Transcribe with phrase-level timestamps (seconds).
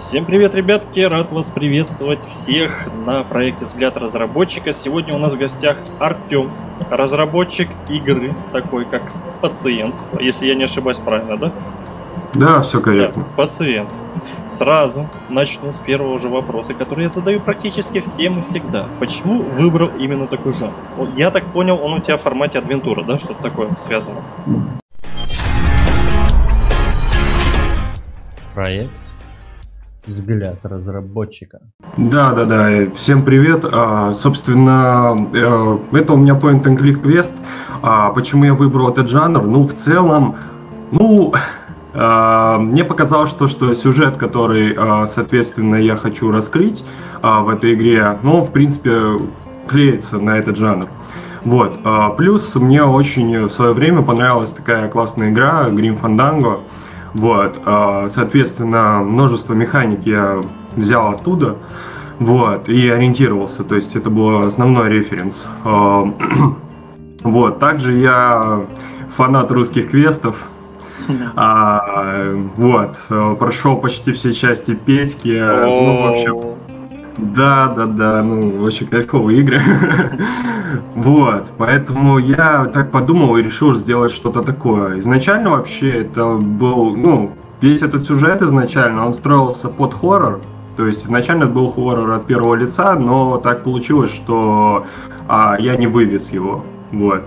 [0.00, 1.00] Всем привет, ребятки!
[1.00, 4.72] Рад вас приветствовать всех на проекте «Взгляд разработчика».
[4.72, 6.50] Сегодня у нас в гостях Артем,
[6.88, 9.02] разработчик игры, такой как
[9.42, 11.52] пациент, если я не ошибаюсь правильно, да?
[12.32, 13.24] Да, все корректно.
[13.24, 13.90] Да, пациент.
[14.48, 18.86] Сразу начну с первого же вопроса, который я задаю практически всем и всегда.
[19.00, 20.72] Почему выбрал именно такой жанр?
[21.14, 23.18] Я так понял, он у тебя в формате адвентура, да?
[23.18, 24.22] Что-то такое связано?
[28.54, 29.09] Проект
[30.06, 31.60] взгляд разработчика.
[31.96, 32.90] Да, да, да.
[32.94, 33.64] Всем привет.
[33.64, 37.34] А, собственно, э, это у меня point and click квест.
[37.82, 39.42] А, почему я выбрал этот жанр?
[39.42, 40.36] Ну, в целом,
[40.90, 41.32] ну,
[41.92, 46.84] а, мне показалось, что, что сюжет, который, а, соответственно, я хочу раскрыть
[47.22, 49.18] а, в этой игре, ну, в принципе,
[49.66, 50.88] клеится на этот жанр.
[51.42, 51.78] Вот.
[52.18, 56.58] Плюс мне очень в свое время понравилась такая классная игра Grim Fandango.
[57.14, 60.42] Вот, а, соответственно, множество механик я
[60.76, 61.56] взял оттуда,
[62.18, 65.46] вот, и ориентировался, то есть это был основной референс.
[65.64, 66.08] А,
[67.22, 68.60] вот, также я
[69.10, 70.46] фанат русских квестов,
[71.34, 72.96] а, вот,
[73.38, 76.69] прошел почти все части Петьки, ну, в общем,
[77.16, 79.60] да, да, да, ну, очень кайфовые игры.
[80.94, 84.98] вот, поэтому я так подумал и решил сделать что-то такое.
[84.98, 90.40] Изначально вообще это был, ну, весь этот сюжет изначально, он строился под хоррор,
[90.76, 94.86] то есть изначально был хоррор от первого лица, но так получилось, что
[95.28, 96.64] а, я не вывез его.
[96.92, 97.26] Вот.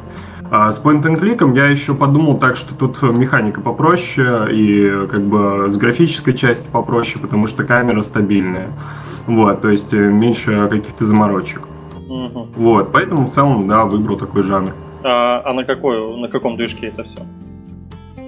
[0.49, 5.21] А с point and click я еще подумал так, что тут механика попроще и как
[5.21, 8.67] бы с графической части попроще, потому что камера стабильная.
[9.27, 11.67] Вот, то есть э, меньше каких-то заморочек.
[12.09, 12.47] Угу.
[12.55, 14.73] Вот, поэтому в целом, да, выбрал такой жанр.
[15.03, 17.19] А, а на какой, на каком движке это все?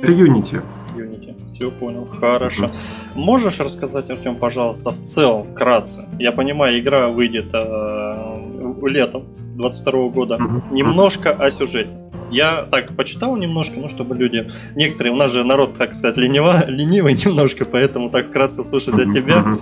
[0.02, 0.62] Это Unity.
[0.96, 1.36] Unity.
[1.54, 2.08] Все понял.
[2.20, 2.72] Хорошо.
[3.16, 6.06] Можешь рассказать, Артем, пожалуйста, в целом, вкратце?
[6.20, 9.24] Я понимаю, игра выйдет э, летом
[9.56, 10.38] 22 года.
[10.72, 11.90] Немножко о сюжете.
[12.32, 14.50] Я так почитал немножко, ну, чтобы люди...
[14.76, 19.06] Некоторые, у нас же народ, так сказать, ленива, ленивый немножко, поэтому так вкратце слушать для
[19.06, 19.60] тебя.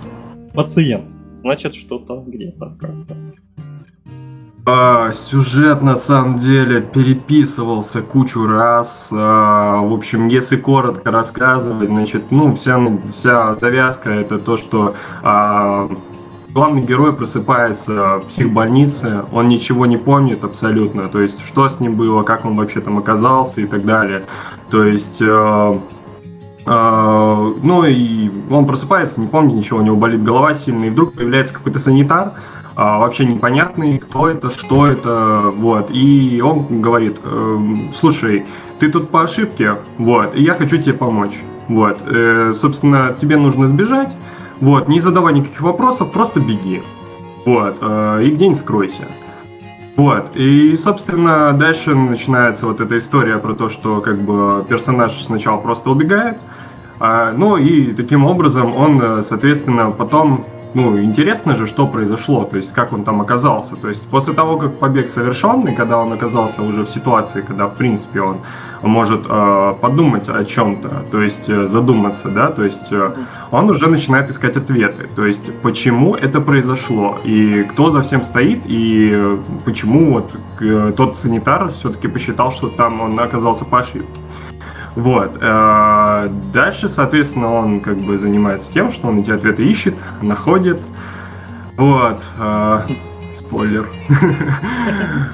[0.54, 1.13] Пациент
[1.44, 3.16] значит что-то где-то как-то.
[4.66, 9.10] А, сюжет на самом деле переписывался кучу раз.
[9.12, 12.80] А, в общем, если коротко рассказывать, значит, ну, вся,
[13.12, 15.90] вся завязка это то, что а,
[16.48, 21.96] главный герой просыпается в психбольнице, он ничего не помнит абсолютно, то есть что с ним
[21.96, 24.24] было, как он вообще там оказался и так далее.
[24.70, 25.78] То есть а,
[26.66, 31.52] ну и он просыпается, не помнит ничего, у него болит голова сильно, и вдруг появляется
[31.52, 32.32] какой-то санитар,
[32.76, 38.46] а, вообще непонятный, кто это, что это, вот, и он говорит, эм, слушай,
[38.80, 43.68] ты тут по ошибке, вот, и я хочу тебе помочь, вот, э, собственно, тебе нужно
[43.68, 44.16] сбежать,
[44.60, 46.82] вот, не задавай никаких вопросов, просто беги,
[47.46, 49.06] вот, э, и где-нибудь скройся.
[49.96, 55.58] Вот, и, собственно, дальше начинается вот эта история про то, что как бы персонаж сначала
[55.60, 56.38] просто убегает,
[56.98, 62.72] а, ну и таким образом он, соответственно, потом ну, интересно же, что произошло, то есть
[62.72, 63.76] как он там оказался.
[63.76, 67.76] То есть после того, как побег совершенный, когда он оказался уже в ситуации, когда, в
[67.76, 68.38] принципе, он
[68.82, 73.14] может э, подумать о чем-то, то есть э, задуматься, да, то есть э,
[73.52, 78.62] он уже начинает искать ответы, то есть почему это произошло, и кто за всем стоит,
[78.64, 84.23] и почему вот э, тот санитар все-таки посчитал, что там он оказался по ошибке.
[84.94, 85.38] Вот.
[85.40, 90.80] Э, дальше, соответственно, он как бы занимается тем, что он эти ответы ищет, находит.
[91.76, 92.22] Вот.
[92.38, 92.82] Э,
[93.32, 93.88] спойлер.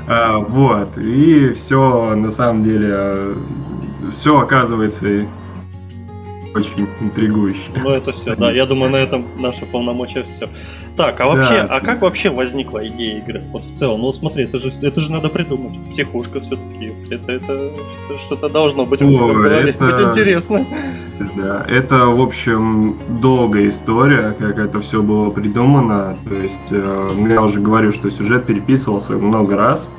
[0.07, 0.99] Э, вот.
[0.99, 3.35] И все на самом деле
[4.11, 5.27] все оказывается
[6.55, 7.71] очень интригующе.
[7.75, 8.51] Ну это все, да.
[8.51, 10.49] Я думаю, на этом наше полномочия все.
[10.97, 11.77] Так, а вообще, да.
[11.77, 13.43] а как вообще возникла идея игры?
[13.53, 15.79] Вот в целом, ну вот смотри, это же, это же надо придумать.
[15.91, 16.93] Психушка все-таки.
[17.11, 17.73] Это, это
[18.27, 19.85] что-то должно быть, О, это...
[19.85, 20.67] быть интересно.
[21.37, 26.17] Да, это, в общем, долгая история, как это все было придумано.
[26.29, 29.91] То есть, э, ну, я уже говорю, что сюжет переписывался много раз.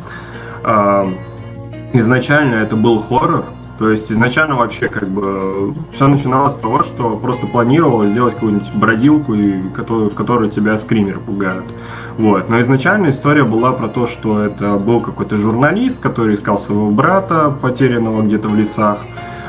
[0.64, 1.06] Э,
[1.94, 3.46] изначально это был хоррор,
[3.82, 8.72] то есть изначально вообще как бы все начиналось с того, что просто планировалось сделать какую-нибудь
[8.76, 11.66] бродилку, в которой тебя скримеры пугают.
[12.20, 12.48] Вот.
[12.48, 17.50] Но изначально история была про то, что это был какой-то журналист, который искал своего брата,
[17.60, 19.00] потерянного где-то в лесах.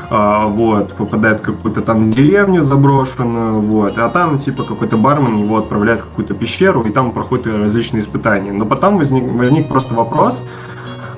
[0.09, 5.57] А, вот, попадает в какую-то там деревню заброшенную, вот, а там типа какой-то бармен его
[5.57, 8.51] отправляет в какую-то пещеру, и там проходят различные испытания.
[8.51, 10.43] Но потом возник, возник просто вопрос,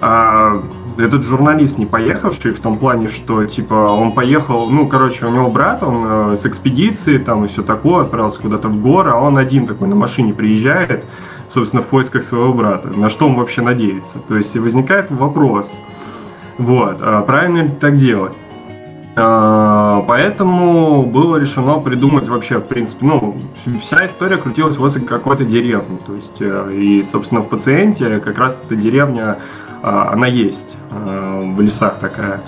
[0.01, 0.61] а,
[0.97, 5.49] этот журналист не поехавший в том плане, что типа он поехал, ну, короче, у него
[5.49, 9.37] брат, он э, с экспедиции там и все такое, отправился куда-то в горы, а он
[9.37, 11.05] один такой на машине приезжает,
[11.47, 12.89] собственно, в поисках своего брата.
[12.89, 14.19] На что он вообще надеется?
[14.19, 15.79] То есть возникает вопрос,
[16.57, 18.33] вот, а правильно ли так делать?
[19.17, 23.37] А, поэтому было решено придумать вообще, в принципе, ну,
[23.79, 25.97] вся история крутилась возле какой-то деревни.
[26.05, 29.37] То есть, э, и, собственно, в пациенте как раз эта деревня,
[29.85, 32.41] она есть э, в лесах такая.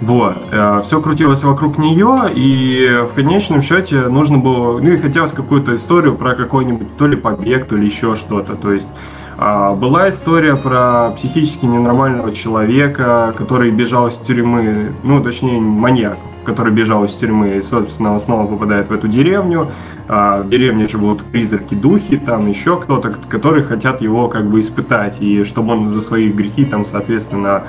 [0.00, 0.46] Вот.
[0.52, 5.74] Э, Все крутилось вокруг нее, и в конечном счете нужно было, ну и хотелось какую-то
[5.74, 8.54] историю про какой-нибудь то ли побег, то ли еще что-то.
[8.54, 15.60] То есть а, была история про психически ненормального человека, который бежал из тюрьмы, ну, точнее,
[15.60, 19.68] маньяк, который бежал из тюрьмы и, собственно, снова попадает в эту деревню.
[20.08, 25.20] А в деревне живут призраки, духи, там еще кто-то, которые хотят его как бы испытать,
[25.20, 27.62] и чтобы он за свои грехи там, соответственно,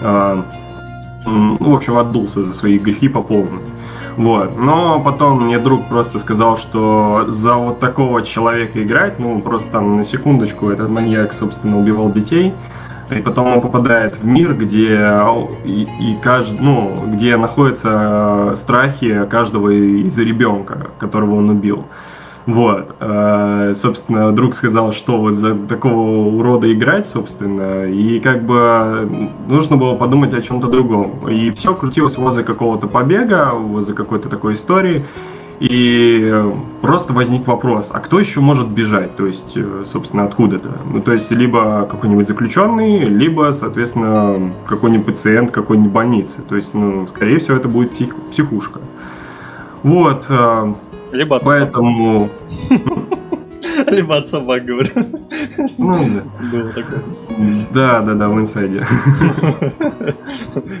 [0.00, 0.46] а,
[1.26, 3.60] ну, в общем, отдулся за свои грехи по полной.
[4.16, 4.58] Вот.
[4.58, 9.96] Но потом мне друг просто сказал, что за вот такого человека играть, ну, просто там
[9.96, 12.54] на секундочку этот маньяк, собственно, убивал детей,
[13.10, 15.12] и потом он попадает в мир, где
[15.64, 21.86] и, и кажд, ну, где находятся страхи каждого из ребенка, которого он убил.
[22.46, 22.96] Вот.
[23.00, 29.08] Э, собственно, друг сказал, что вот за такого урода играть, собственно, и как бы
[29.46, 31.28] нужно было подумать о чем-то другом.
[31.28, 35.04] И все крутилось возле какого-то побега, возле какой-то такой истории.
[35.60, 36.34] И
[36.80, 39.14] просто возник вопрос, а кто еще может бежать?
[39.16, 40.80] То есть, э, собственно, откуда-то?
[40.90, 46.40] Ну, то есть, либо какой-нибудь заключенный, либо, соответственно, какой-нибудь пациент какой-нибудь больницы.
[46.40, 48.80] То есть, ну, скорее всего, это будет псих, психушка.
[49.82, 50.26] Вот.
[51.12, 52.28] Либо от Поэтому...
[53.86, 54.90] Либо от собак, говорю.
[55.78, 56.22] Ну,
[56.52, 57.02] Было такое.
[57.72, 58.86] да, да, да, в инсайде.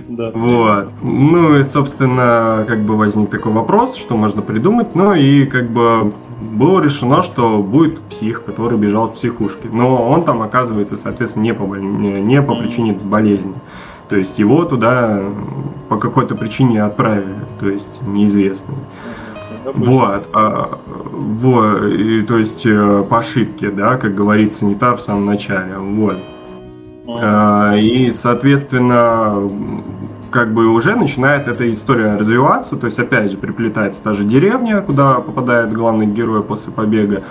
[0.08, 0.32] Да.
[0.34, 0.92] Вот.
[1.02, 4.94] Ну и, собственно, как бы возник такой вопрос, что можно придумать.
[4.94, 9.68] Ну и как бы было решено, что будет псих, который бежал от психушки.
[9.72, 13.54] Но он там оказывается, соответственно, не по, не по причине болезни.
[14.08, 15.22] То есть его туда
[15.88, 18.74] по какой-то причине отправили, то есть неизвестный.
[19.64, 20.78] Вот, а,
[21.12, 25.76] вот, и, то есть э, по ошибке, да, как говорится, не та в самом начале,
[25.76, 26.16] вот.
[27.08, 29.50] А, И, соответственно,
[30.30, 34.80] как бы уже начинает эта история развиваться, то есть опять же приплетается та же деревня,
[34.80, 37.22] куда попадает главный герой после побега.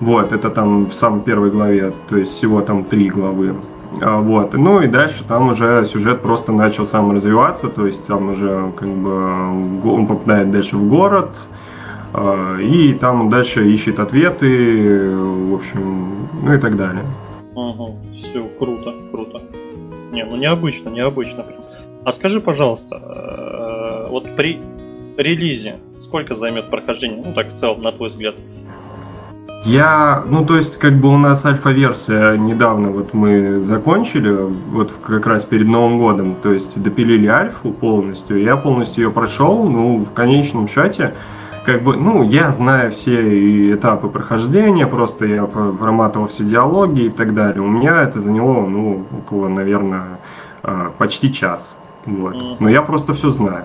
[0.00, 3.54] Вот, это там в самой первой главе, то есть всего там три главы.
[4.00, 8.30] А, Вот, ну и дальше там уже сюжет просто начал сам развиваться, то есть там
[8.30, 11.48] уже как бы он попадает дальше в город,
[12.62, 17.04] и там дальше ищет ответы, в общем, ну и так далее.
[18.22, 19.40] Все, круто, круто.
[20.12, 21.44] Не, ну необычно, необычно.
[22.04, 24.60] А скажи, пожалуйста, э, вот при
[25.16, 27.22] релизе сколько займет прохождение?
[27.24, 28.36] Ну так в целом, на твой взгляд.
[29.64, 35.26] Я, ну то есть как бы у нас альфа-версия недавно вот мы закончили, вот как
[35.26, 40.12] раз перед Новым годом, то есть допилили альфу полностью, я полностью ее прошел, ну в
[40.12, 41.14] конечном счете,
[41.64, 47.10] как бы, ну я знаю все этапы прохождения, просто я про- проматывал все диалоги и
[47.10, 50.20] так далее, у меня это заняло, ну около, наверное,
[50.62, 51.76] а, почти час,
[52.06, 53.64] вот, но я просто все знаю.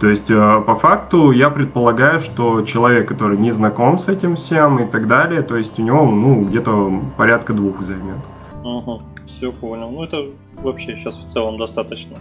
[0.00, 4.78] То есть, э, по факту, я предполагаю, что человек, который не знаком с этим всем
[4.78, 8.18] и так далее, то есть у него, ну, где-то порядка двух займет.
[8.62, 9.90] Угу, все понял.
[9.90, 10.26] Ну это
[10.62, 12.16] вообще сейчас в целом достаточно.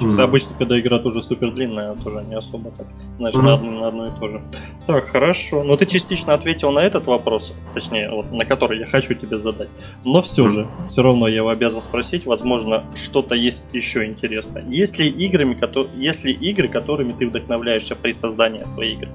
[0.00, 0.20] Мгм.
[0.20, 2.86] Обычно, когда игра тоже супер длинная, тоже не особо так.
[3.18, 3.46] Значит, Мгм.
[3.46, 4.42] на, одно, на одно и то же.
[4.86, 5.64] Так, хорошо.
[5.64, 9.68] Но ты частично ответил на этот вопрос, точнее, вот на который я хочу тебе задать.
[10.04, 10.52] Но все Мгм.
[10.52, 12.26] же, все равно я его обязан спросить.
[12.26, 14.64] Возможно, что-то есть еще интересное.
[14.68, 19.10] Есть ли играми, кото- есть ли игры, которыми ты вдохновляешься при создании своей игры?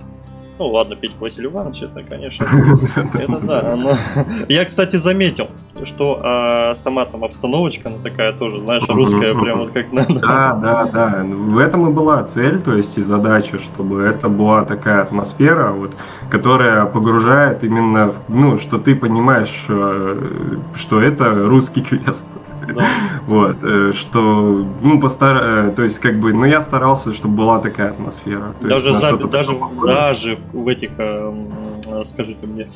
[0.61, 2.45] Ну ладно, Петь Василий Иванович, это, конечно,
[3.15, 3.75] это да.
[3.75, 3.97] но-
[4.47, 5.47] Я, кстати, заметил,
[5.85, 10.19] что а, сама там обстановочка, она такая тоже, знаешь, русская, прям вот как надо.
[10.19, 11.23] Да, да, да.
[11.25, 15.95] В этом и была цель, то есть и задача, чтобы это была такая атмосфера, вот,
[16.29, 20.19] которая погружает именно, ну, что ты понимаешь, э,
[20.75, 22.27] что это русский квест.
[22.67, 22.85] Да.
[23.27, 25.37] Вот, э, что, ну, постар...
[25.41, 28.53] э, то есть, как бы, ну, я старался, чтобы была такая атмосфера.
[28.61, 28.99] То Даже, за-
[30.53, 31.33] в этих, э,
[32.05, 32.69] скажите мне,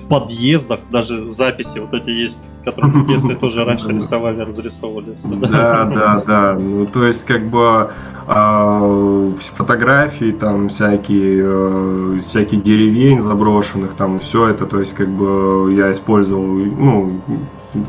[0.00, 5.16] в подъездах даже записи вот эти есть, которые если тоже раньше рисовали, разрисовывали.
[5.24, 6.56] Да, да, да.
[6.58, 7.90] Ну, то есть, как бы
[8.28, 15.90] а, фотографии, там всякие, всяких деревень заброшенных, там все это, то есть, как бы я
[15.92, 17.10] использовал, ну,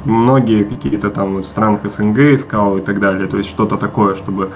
[0.05, 4.51] многие какие-то там в странах СНГ искал и так далее, то есть что-то такое, чтобы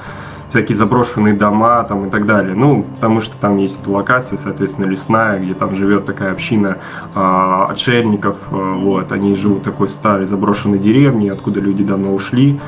[0.52, 2.56] всякие заброшенные дома там и так далее.
[2.56, 6.78] Ну, потому что там есть локация, соответственно, лесная, где там живет такая община
[7.16, 12.60] э, отшельников, э, вот, они живут в такой старой заброшенной деревне, откуда люди давно ушли,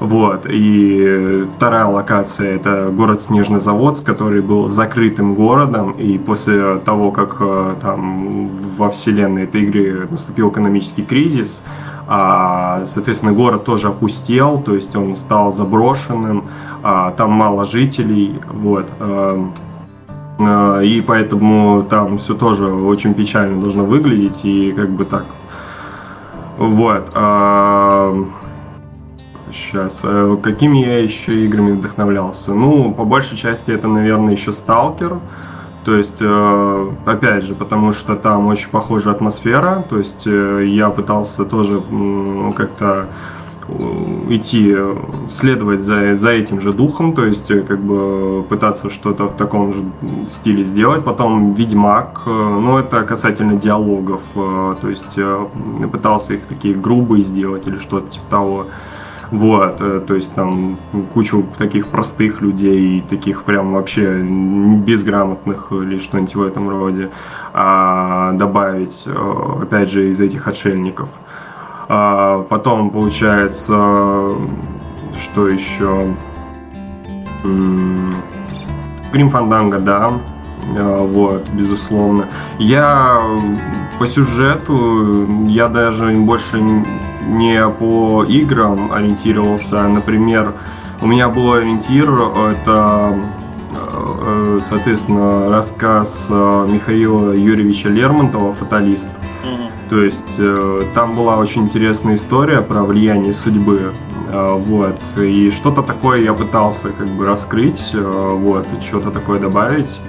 [0.00, 0.46] вот.
[0.48, 5.92] И вторая локация это город Снежнозаводск, который был закрытым городом.
[5.92, 11.62] И после того, как э, там во вселенной этой игры наступил экономический кризис,
[12.08, 16.44] а, соответственно, город тоже опустел, то есть он стал заброшенным,
[16.82, 18.86] а, там мало жителей, вот.
[19.00, 19.44] Э,
[20.38, 25.26] э, и поэтому там все тоже очень печально должно выглядеть, и как бы так.
[26.56, 27.10] Вот.
[29.52, 30.00] Сейчас.
[30.04, 32.54] Э, какими я еще играми вдохновлялся?
[32.54, 35.18] Ну, по большей части это, наверное, еще Сталкер.
[35.84, 39.84] То есть, э, опять же, потому что там очень похожая атмосфера.
[39.88, 41.82] То есть, э, я пытался тоже
[42.56, 43.06] как-то
[44.28, 44.76] идти,
[45.30, 49.84] следовать за, за этим же духом, то есть как бы пытаться что-то в таком же
[50.28, 51.04] стиле сделать.
[51.04, 55.16] Потом Ведьмак, ну это касательно диалогов, то есть
[55.92, 58.66] пытался их такие грубые сделать или что-то типа того.
[59.30, 60.76] Вот, э, то есть там
[61.14, 67.10] кучу таких простых людей, таких прям вообще безграмотных или что-нибудь в этом роде
[67.52, 71.08] а, добавить, э, опять же, из этих отшельников.
[71.88, 74.34] А потом получается,
[75.18, 76.14] что еще?
[79.12, 80.12] Грим Фанданга, да,
[80.76, 82.26] э, вот, безусловно.
[82.58, 83.20] Я
[84.00, 86.58] по сюжету, я даже больше
[87.28, 89.86] не по играм ориентировался.
[89.88, 90.54] Например,
[91.02, 92.10] у меня был ориентир,
[92.50, 93.14] это,
[93.74, 99.10] э, соответственно, рассказ э, Михаила Юрьевича Лермонтова «Фаталист».
[99.90, 103.92] То есть э, там была очень интересная история про влияние судьбы.
[104.32, 105.00] Вот.
[105.18, 110.00] И что-то такое я пытался как бы раскрыть, вот, и что-то такое добавить.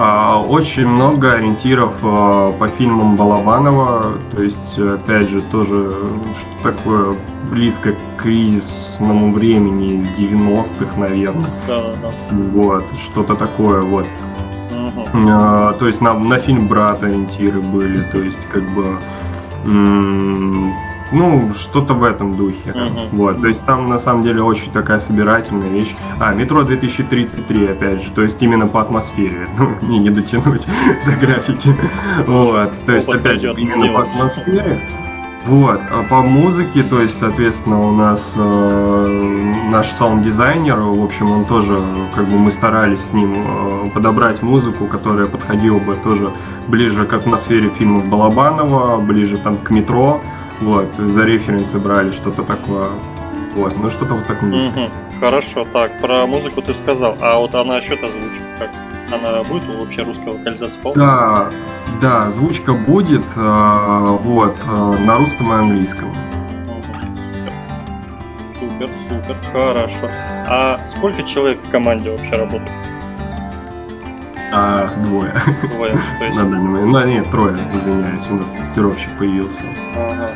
[0.00, 5.92] А, очень много ориентиров а, по фильмам Балабанова, то есть, опять же, тоже
[6.38, 7.16] что такое
[7.50, 11.50] близко к кризисному времени 90-х, наверное.
[11.66, 12.08] Да, да.
[12.52, 14.06] Вот, что-то такое, вот.
[14.70, 15.28] Угу.
[15.30, 18.98] А, то есть на, на фильм «Брат» ориентиры были, то есть как бы
[21.12, 22.70] ну, что-то в этом духе.
[22.70, 23.08] Uh-huh.
[23.12, 23.40] Вот.
[23.40, 25.94] То есть там на самом деле очень такая собирательная вещь.
[26.20, 29.48] А, метро 2033, опять же, то есть именно по атмосфере.
[29.58, 30.66] Ну, мне не дотянуть
[31.06, 31.74] до графики.
[32.26, 32.70] Вот.
[32.86, 34.80] То есть, опять же, именно по атмосфере.
[35.48, 41.46] Вот, а по музыке, то есть, соответственно, у нас э, наш саунд-дизайнер, в общем, он
[41.46, 41.82] тоже,
[42.14, 46.30] как бы мы старались с ним э, подобрать музыку, которая подходила бы тоже
[46.66, 50.20] ближе к атмосфере фильмов Балабанова, ближе там к метро,
[50.60, 52.88] вот, за референсы брали что-то такое.
[53.54, 54.68] Вот, ну что-то вот такое.
[54.68, 54.90] Угу.
[55.20, 58.70] Хорошо, так, про музыку ты сказал, а вот она насчет озвучки как?
[59.10, 61.00] Она будет вообще русская локализация полная?
[61.06, 61.50] Да,
[62.00, 66.14] да, озвучка будет, э, вот, э, на русском и английском.
[68.60, 70.08] Супер, супер, хорошо.
[70.46, 72.70] А сколько человек в команде вообще работает?
[74.50, 75.34] А, двое.
[75.74, 76.36] Двое, то есть...
[76.36, 76.92] На данный момент.
[76.92, 79.64] Ну, нет, трое, извиняюсь, у нас тестировщик появился.
[79.94, 80.34] Ага,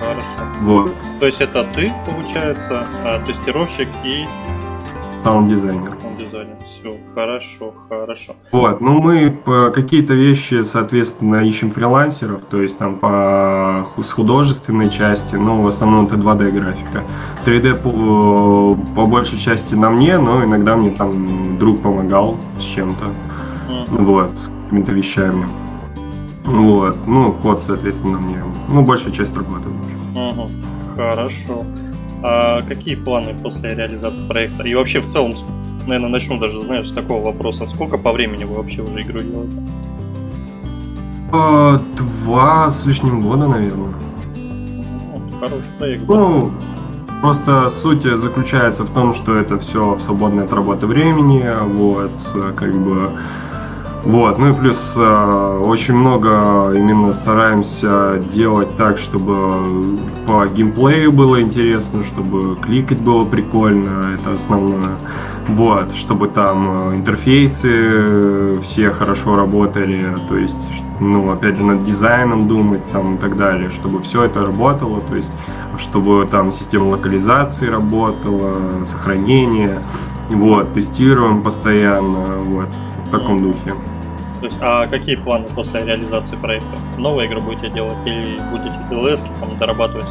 [0.00, 0.44] хорошо.
[0.60, 0.94] Вот.
[1.18, 4.26] То есть это ты, получается, а, тестировщик и...
[5.22, 5.96] Саунд-дизайнер.
[6.00, 8.36] Саунд-дизайнер, все, хорошо, хорошо.
[8.52, 9.36] Вот, ну мы
[9.74, 16.06] какие-то вещи, соответственно, ищем фрилансеров, то есть там по с художественной части, но в основном
[16.06, 17.02] это 2D графика.
[17.44, 23.06] 3D по, по большей части на мне, но иногда мне там друг помогал с чем-то
[23.68, 25.46] вот, с какими-то вещами.
[26.44, 29.68] Вот, ну, код, соответственно, мне, ну, большая часть работы.
[30.14, 30.50] Угу.
[30.96, 31.64] Хорошо.
[32.22, 34.64] А какие планы после реализации проекта?
[34.64, 35.34] И вообще в целом,
[35.86, 37.66] наверное, начну даже, знаешь, с такого вопроса.
[37.66, 39.52] Сколько по времени вы вообще уже игру делаете?
[41.30, 43.92] А, два с лишним года, наверное.
[44.34, 46.08] Ну, хороший проект.
[46.08, 46.50] Ну,
[47.20, 52.12] Просто суть заключается в том, что это все в свободное от работы времени, вот,
[52.54, 53.10] как бы
[54.04, 61.42] вот, ну и плюс э, очень много именно стараемся делать так, чтобы по геймплею было
[61.42, 64.96] интересно, чтобы кликать было прикольно, это основное.
[65.48, 72.48] Вот, чтобы там э, интерфейсы все хорошо работали, то есть, ну, опять же, над дизайном
[72.48, 75.32] думать там и так далее, чтобы все это работало, то есть,
[75.76, 79.82] чтобы там система локализации работала, сохранение,
[80.28, 82.68] вот, тестируем постоянно, вот,
[83.08, 83.74] в таком духе.
[84.40, 86.76] То есть, а какие планы после реализации проекта?
[86.96, 90.06] Новую игру будете делать или будете DLS там дорабатывать?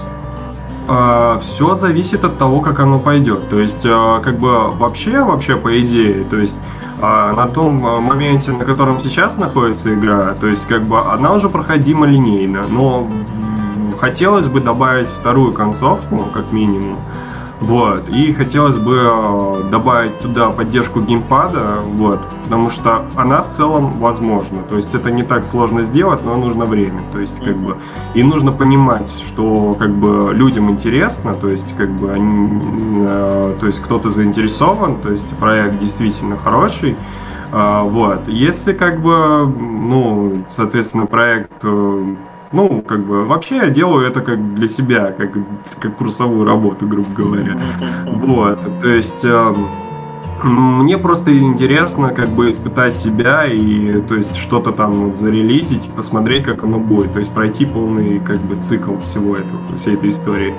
[0.90, 3.50] А, все зависит от того, как оно пойдет.
[3.50, 6.58] То есть, а, как бы вообще, вообще по идее, то есть
[7.00, 11.48] а на том моменте, на котором сейчас находится игра, то есть как бы она уже
[11.48, 13.08] проходима линейно, но
[14.00, 16.98] хотелось бы добавить вторую концовку, как минимум,
[17.60, 18.08] вот.
[18.10, 24.62] И хотелось бы э, добавить туда поддержку геймпада, вот, потому что она в целом возможна.
[24.70, 27.02] То есть это не так сложно сделать, но нужно время.
[27.12, 27.78] То есть, как бы,
[28.14, 32.50] и нужно понимать, что как бы людям интересно, то есть, как бы они,
[33.08, 36.96] э, то есть кто-то заинтересован, то есть проект действительно хороший.
[37.52, 38.28] Э, вот.
[38.28, 42.16] Если как бы, ну, соответственно, проект э,
[42.52, 45.32] ну, как бы, вообще я делаю это как для себя, как,
[45.80, 47.58] как курсовую работу, грубо говоря.
[48.06, 49.26] Вот, то есть...
[49.26, 49.54] Э,
[50.44, 56.44] мне просто интересно как бы испытать себя и то есть что-то там вот зарелизить, посмотреть,
[56.44, 60.54] как оно будет, то есть пройти полный как бы цикл всего этого, всей этой истории.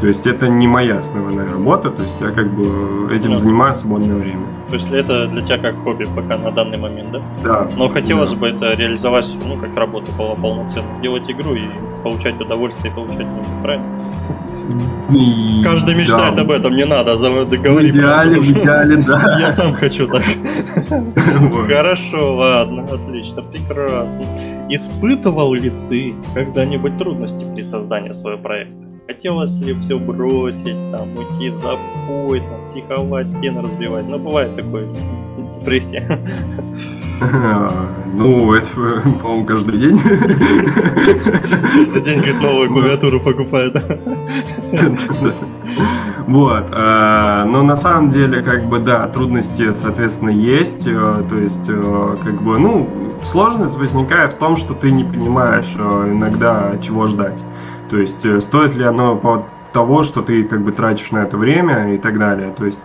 [0.00, 3.36] То есть это не моя основная работа, то есть я как бы этим да.
[3.36, 4.46] занимаюсь в свободное время.
[4.70, 7.22] То есть это для тебя как хобби пока на данный момент, да?
[7.44, 7.68] Да.
[7.76, 8.36] Но хотелось да.
[8.36, 10.88] бы это реализовать, ну, как работа была полноценно.
[11.02, 11.68] Делать игру и
[12.02, 13.86] получать удовольствие и получать деньги, правильно?
[15.14, 15.62] И...
[15.62, 16.42] Каждый мечтает да.
[16.42, 17.94] об этом, не надо договорить.
[17.94, 19.38] В идеале, в идеале, да.
[19.40, 20.22] Я сам хочу так.
[21.68, 24.24] Хорошо, ладно, отлично, прекрасно.
[24.68, 28.74] Испытывал ли ты когда-нибудь трудности при создании своего проекта?
[29.06, 34.06] Хотелось ли все бросить, там, уйти в запой, там, психовать, стены разбивать?
[34.06, 34.86] Ну, бывает такое,
[35.60, 36.20] депрессия.
[38.12, 38.70] Ну, это,
[39.22, 39.98] по-моему, каждый день.
[39.98, 43.76] Каждый день, говорит, новую клавиатуру покупает.
[46.26, 46.66] Вот.
[46.70, 50.86] А, но на самом деле, как бы, да, трудности, соответственно, есть.
[50.86, 52.88] Э, то есть, э, как бы, ну,
[53.24, 57.42] сложность возникает в том, что ты не понимаешь э, иногда, чего ждать.
[57.88, 61.94] То есть э, стоит ли оно того, что ты как бы тратишь на это время
[61.94, 62.54] и так далее.
[62.56, 62.82] То есть,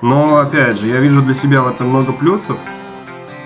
[0.00, 2.58] но опять же, я вижу для себя в этом много плюсов.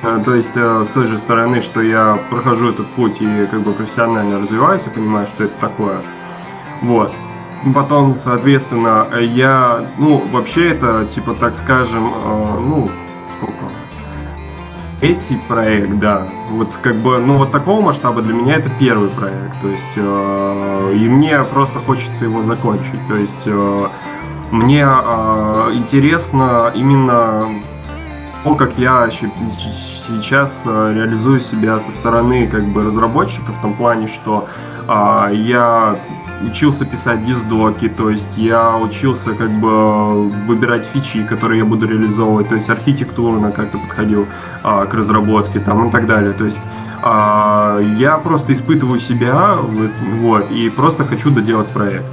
[0.03, 3.63] Э, то есть э, с той же стороны, что я прохожу этот путь и как
[3.63, 6.03] бы профессионально развиваюсь и понимаю, что это такое.
[6.83, 7.13] Вот.
[7.75, 12.91] Потом, соответственно, я, ну, вообще это, типа, так скажем, ну,
[13.37, 13.73] сколько?
[15.03, 16.29] Третий проект, да.
[16.51, 19.61] Вот как бы, ну вот такого масштаба для меня это первый проект.
[19.61, 23.05] То есть, э, и мне просто хочется его закончить.
[23.09, 23.89] То есть, э,
[24.53, 27.47] мне э, интересно именно
[28.45, 34.09] то, как я сейчас э, реализую себя со стороны как бы разработчика в том плане,
[34.09, 34.49] что
[34.87, 35.97] э, я
[36.47, 42.49] учился писать диздоки, то есть я учился как бы выбирать фичи, которые я буду реализовывать,
[42.49, 44.27] то есть архитектурно как-то подходил
[44.63, 46.33] а, к разработке там и так далее.
[46.33, 46.61] То есть
[47.03, 49.57] а, я просто испытываю себя,
[50.21, 52.11] вот, и просто хочу доделать проект.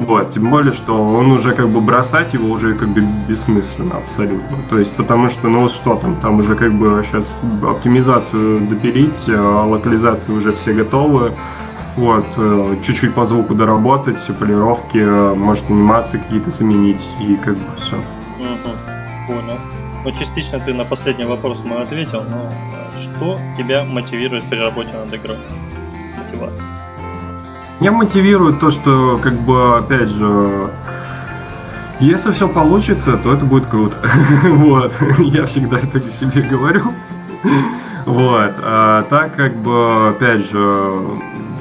[0.00, 4.56] Вот, тем более, что он уже как бы бросать его уже как бы бессмысленно абсолютно.
[4.70, 9.64] То есть, потому что, ну что там, там уже как бы сейчас оптимизацию допилить, а
[9.64, 11.32] локализации уже все готовы,
[11.96, 17.54] вот, э, чуть-чуть по звуку доработать, все полировки, э, может анимации какие-то заменить и как
[17.56, 17.96] бы все.
[19.26, 19.58] Понял.
[20.04, 24.90] Ну, частично ты на последний вопрос мой ответил, но э, что тебя мотивирует при работе
[24.92, 25.38] над игрой?
[26.16, 26.87] Мотивация.
[27.80, 30.70] Меня мотивирует то, что, как бы, опять же,
[32.00, 33.96] если все получится, то это будет круто.
[34.44, 34.94] вот.
[35.18, 36.92] Я всегда это себе говорю.
[38.04, 38.54] вот.
[38.62, 40.92] А так, как бы, опять же,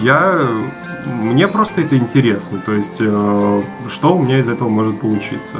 [0.01, 0.47] я
[1.05, 5.55] мне просто это интересно, то есть э, что у меня из этого может получиться.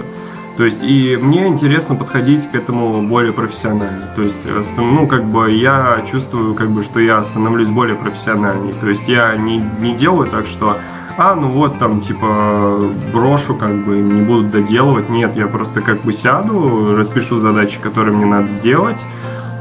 [0.58, 4.08] То есть и мне интересно подходить к этому более профессионально.
[4.16, 8.74] То есть, э, ну, как бы я чувствую, как бы, что я становлюсь более профессиональней.
[8.82, 10.78] То есть я не, не делаю так, что
[11.20, 15.10] а, ну вот там, типа, брошу, как бы, не буду доделывать.
[15.10, 19.06] Нет, я просто как бы сяду, распишу задачи, которые мне надо сделать,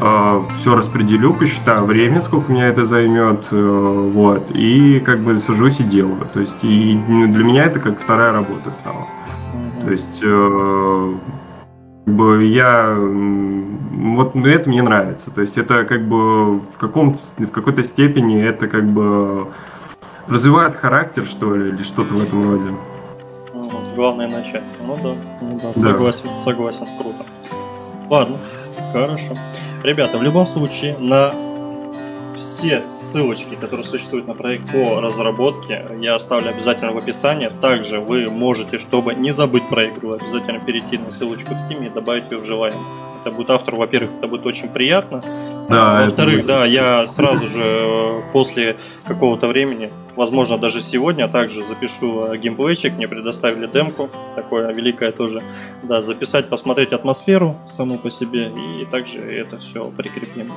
[0.01, 5.81] а, все распределю, посчитаю время, сколько меня это займет, э, вот, и как бы сажусь
[5.81, 6.29] и делаю.
[6.33, 9.07] То есть и для меня это как вторая работа стала.
[9.83, 11.15] То есть э,
[12.07, 15.31] как бы я вот это мне нравится.
[15.31, 19.49] То есть это как бы в каком в какой-то степени это как бы
[20.29, 22.75] развивает характер, что ли, или что-то в этом роде.
[23.95, 24.63] Главное начать.
[24.85, 26.45] Ну да, ну да, согласен, да.
[26.45, 27.25] согласен, круто.
[28.11, 28.37] Ладно,
[28.93, 29.37] хорошо.
[29.83, 31.33] Ребята, в любом случае, на
[32.37, 37.51] все ссылочки, которые существуют на проект по разработке, я оставлю обязательно в описании.
[37.61, 41.91] Также вы можете, чтобы не забыть про игру, обязательно перейти на ссылочку в Steam и
[41.91, 42.81] добавить ее в желаемое.
[43.25, 45.23] Это будет автору, во-первых, это будет очень приятно,
[45.69, 51.63] Да, Во-вторых, это- да, я сразу же э, после какого-то времени, возможно, даже сегодня, также
[51.63, 52.93] запишу э, геймплейчик.
[52.93, 55.43] Мне предоставили демку, такое великое тоже.
[55.83, 60.53] Да, записать, посмотреть атмосферу саму по себе, и также это все прикрепим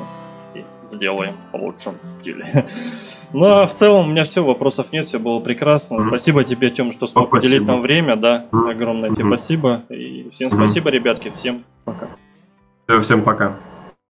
[0.92, 2.66] сделаем в лучшем стиле.
[3.32, 6.00] Ну а в целом у меня все, вопросов нет, все было прекрасно.
[6.00, 6.08] Мгм.
[6.08, 7.46] Спасибо тебе, Тем, что смог Спасибо.
[7.54, 8.48] уделить нам время, да.
[8.52, 9.38] Огромное тебе Мгм.
[9.38, 9.84] спасибо.
[9.90, 12.08] И всем спасибо, ребятки, всем пока.
[13.04, 13.56] Всем пока.